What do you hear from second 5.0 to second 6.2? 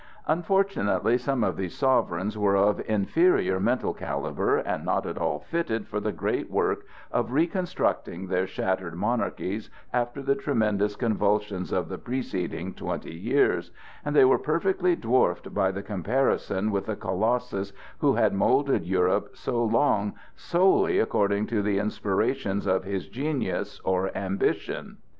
at all fitted for the